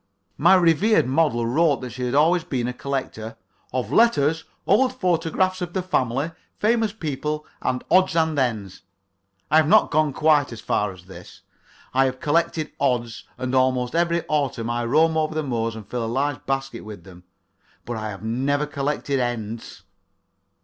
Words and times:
My 0.39 0.55
revered 0.55 1.05
model 1.05 1.45
wrote 1.45 1.81
that 1.81 1.91
she 1.91 2.05
had 2.05 2.15
always 2.15 2.43
been 2.43 2.67
a 2.67 2.73
collector 2.73 3.37
"of 3.71 3.93
letters, 3.93 4.45
old 4.65 4.99
photographs 4.99 5.61
of 5.61 5.73
the 5.73 5.83
family, 5.83 6.31
famous 6.57 6.91
people 6.91 7.45
and 7.61 7.83
odds 7.91 8.15
and 8.15 8.39
ends." 8.39 8.81
I 9.51 9.57
have 9.57 9.67
not 9.67 9.91
gone 9.91 10.11
quite 10.11 10.51
as 10.51 10.59
far 10.59 10.91
as 10.91 11.05
this. 11.05 11.41
I 11.93 12.05
have 12.05 12.19
collected 12.19 12.71
odds, 12.79 13.25
and 13.37 13.53
almost 13.53 13.93
every 13.93 14.23
autumn 14.27 14.71
I 14.71 14.85
roam 14.85 15.15
over 15.17 15.35
the 15.35 15.43
moors 15.43 15.75
and 15.75 15.87
fill 15.87 16.03
a 16.03 16.07
large 16.07 16.43
basket 16.47 16.83
with 16.83 17.03
them, 17.03 17.23
but 17.85 17.95
I 17.95 18.09
have 18.09 18.23
never 18.23 18.65
collected 18.65 19.19
ends. 19.19 19.83